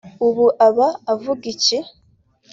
ubu 0.27 0.45
aba 0.67 0.87
avuga 1.13 1.43
iki 1.53 1.77